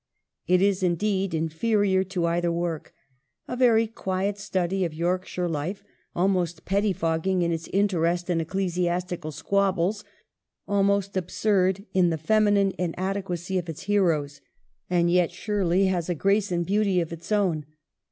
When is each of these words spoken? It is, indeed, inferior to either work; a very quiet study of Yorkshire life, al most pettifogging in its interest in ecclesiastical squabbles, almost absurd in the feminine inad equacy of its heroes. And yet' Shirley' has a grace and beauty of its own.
It 0.47 0.63
is, 0.63 0.81
indeed, 0.81 1.35
inferior 1.35 2.03
to 2.05 2.25
either 2.25 2.51
work; 2.51 2.91
a 3.47 3.55
very 3.55 3.85
quiet 3.85 4.39
study 4.39 4.83
of 4.83 4.95
Yorkshire 4.95 5.47
life, 5.47 5.83
al 6.15 6.27
most 6.27 6.65
pettifogging 6.65 7.43
in 7.43 7.51
its 7.51 7.67
interest 7.67 8.27
in 8.27 8.41
ecclesiastical 8.41 9.31
squabbles, 9.31 10.03
almost 10.67 11.15
absurd 11.15 11.85
in 11.93 12.09
the 12.09 12.17
feminine 12.17 12.71
inad 12.79 13.15
equacy 13.21 13.59
of 13.59 13.69
its 13.69 13.81
heroes. 13.83 14.41
And 14.89 15.11
yet' 15.11 15.29
Shirley' 15.39 15.85
has 15.91 16.09
a 16.09 16.15
grace 16.15 16.51
and 16.51 16.65
beauty 16.65 16.99
of 16.99 17.13
its 17.13 17.31
own. 17.31 17.67